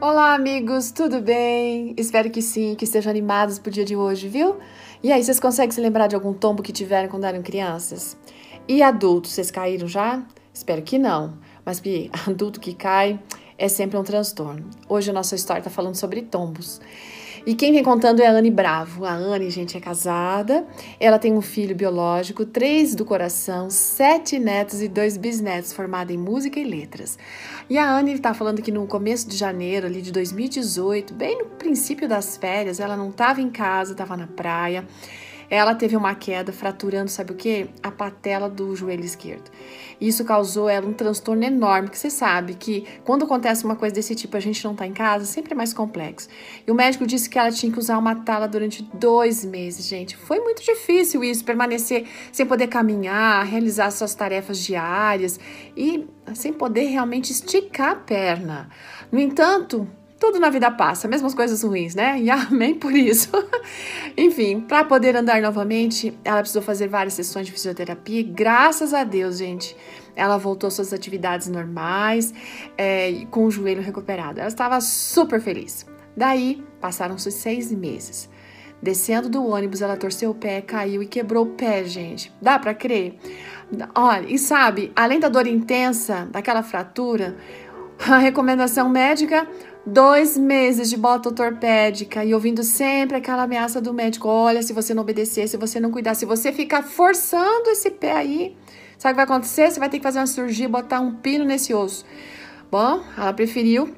[0.00, 1.92] Olá, amigos, tudo bem?
[1.96, 4.56] Espero que sim, que estejam animados pro dia de hoje, viu?
[5.02, 8.16] E aí, vocês conseguem se lembrar de algum tombo que tiveram quando eram crianças?
[8.68, 10.24] E adultos, vocês caíram já?
[10.54, 13.18] Espero que não, mas que adulto que cai
[13.58, 14.70] é sempre um transtorno.
[14.88, 16.80] Hoje a nossa história está falando sobre tombos.
[17.46, 19.04] E quem vem contando é a Anne Bravo.
[19.04, 20.66] A Anne, gente, é casada.
[20.98, 26.18] Ela tem um filho biológico, três do coração, sete netos e dois bisnetos, formada em
[26.18, 27.18] música e letras.
[27.68, 31.44] E a Anne está falando que no começo de janeiro, ali de 2018, bem no
[31.46, 34.86] princípio das férias, ela não estava em casa, estava na praia.
[35.50, 37.68] Ela teve uma queda, fraturando, sabe o que?
[37.82, 39.50] A patela do joelho esquerdo.
[40.00, 44.14] Isso causou ela um transtorno enorme, que você sabe que quando acontece uma coisa desse
[44.14, 46.28] tipo, a gente não tá em casa, sempre é mais complexo.
[46.66, 50.16] E o médico disse que ela tinha que usar uma tala durante dois meses, gente.
[50.16, 55.40] Foi muito difícil isso, permanecer sem poder caminhar, realizar suas tarefas diárias
[55.76, 58.68] e sem poder realmente esticar a perna.
[59.10, 59.88] No entanto,
[60.18, 62.20] tudo na vida passa, mesmo as coisas ruins, né?
[62.20, 63.30] E amém por isso.
[64.16, 68.20] Enfim, para poder andar novamente, ela precisou fazer várias sessões de fisioterapia.
[68.20, 69.76] E graças a Deus, gente,
[70.16, 72.34] ela voltou às suas atividades normais,
[72.76, 74.40] é, com o joelho recuperado.
[74.40, 75.86] Ela estava super feliz.
[76.16, 78.28] Daí, passaram-se seis meses.
[78.82, 82.32] Descendo do ônibus, ela torceu o pé, caiu e quebrou o pé, gente.
[82.40, 83.18] Dá para crer?
[83.94, 87.36] Olha, e sabe, além da dor intensa daquela fratura,
[87.98, 89.48] a recomendação médica
[89.88, 94.94] dois meses de bota ortopédica e ouvindo sempre aquela ameaça do médico: olha, se você
[94.94, 98.56] não obedecer, se você não cuidar, se você ficar forçando esse pé aí,
[98.98, 99.70] sabe o que vai acontecer?
[99.70, 102.04] Você vai ter que fazer uma cirurgia, botar um pino nesse osso.
[102.70, 103.94] Bom, ela preferiu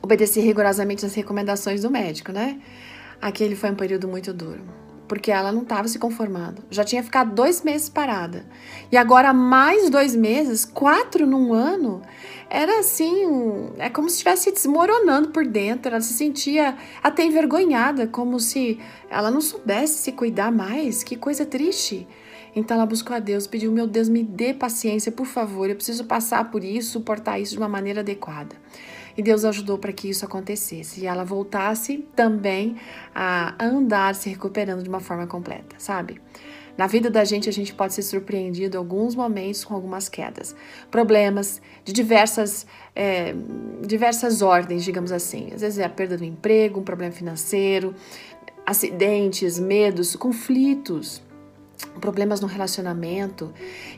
[0.00, 2.60] obedecer rigorosamente as recomendações do médico, né?
[3.20, 6.62] Aquele foi um período muito duro porque ela não estava se conformando.
[6.70, 8.44] Já tinha ficado dois meses parada.
[8.92, 12.02] E agora, mais dois meses, quatro num ano,
[12.50, 15.90] era assim, é como se estivesse desmoronando por dentro.
[15.90, 18.78] Ela se sentia até envergonhada, como se
[19.10, 21.02] ela não soubesse se cuidar mais.
[21.02, 22.06] Que coisa triste.
[22.54, 26.04] Então ela buscou a Deus, pediu: Meu Deus, me dê paciência, por favor, eu preciso
[26.04, 28.56] passar por isso, suportar isso de uma maneira adequada.
[29.18, 32.76] E Deus ajudou para que isso acontecesse e ela voltasse também
[33.12, 36.20] a andar, se recuperando de uma forma completa, sabe?
[36.76, 40.54] Na vida da gente, a gente pode ser surpreendido em alguns momentos com algumas quedas,
[40.88, 42.64] problemas de diversas,
[42.94, 43.34] é,
[43.84, 45.50] diversas ordens, digamos assim.
[45.52, 47.96] Às vezes é a perda do emprego, um problema financeiro,
[48.64, 51.20] acidentes, medos, conflitos
[52.00, 53.52] problemas no relacionamento.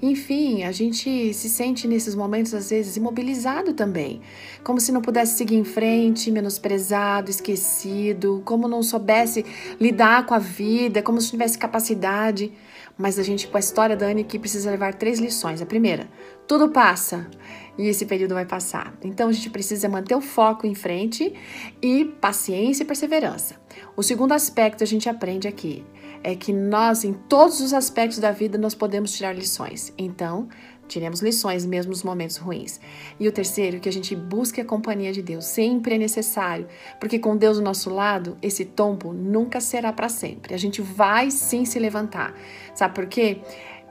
[0.00, 4.20] Enfim, a gente se sente nesses momentos às vezes imobilizado também,
[4.62, 9.44] como se não pudesse seguir em frente, menosprezado, esquecido, como não soubesse
[9.80, 12.52] lidar com a vida, como se tivesse capacidade.
[12.98, 15.60] Mas a gente, com a história da Anne aqui, precisa levar três lições.
[15.60, 16.08] A primeira,
[16.46, 17.28] tudo passa
[17.76, 18.94] e esse período vai passar.
[19.04, 21.34] Então a gente precisa manter o foco em frente
[21.82, 23.56] e paciência e perseverança.
[23.94, 25.84] O segundo aspecto a gente aprende aqui
[26.22, 29.92] é que nós, em todos os aspectos da vida, nós podemos tirar lições.
[29.96, 30.48] Então,
[30.88, 32.80] tiremos lições mesmo nos momentos ruins.
[33.18, 35.44] E o terceiro, que a gente busque a companhia de Deus.
[35.44, 36.66] Sempre é necessário,
[37.00, 40.54] porque com Deus do nosso lado, esse tombo nunca será para sempre.
[40.54, 42.34] A gente vai sim se levantar.
[42.74, 43.40] Sabe por quê?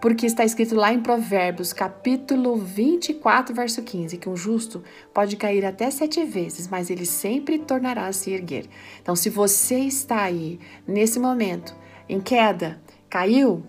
[0.00, 4.82] Porque está escrito lá em Provérbios, capítulo 24, verso 15, que um justo
[5.14, 8.66] pode cair até sete vezes, mas ele sempre tornará a se erguer.
[9.00, 11.74] Então, se você está aí, nesse momento,
[12.08, 13.62] em queda, caiu,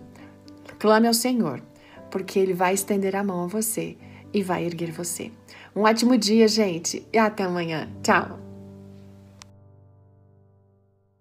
[0.78, 1.62] clame ao Senhor,
[2.10, 3.96] porque Ele vai estender a mão a você
[4.32, 5.30] e vai erguer você.
[5.74, 7.88] Um ótimo dia, gente, e até amanhã.
[8.02, 8.45] Tchau!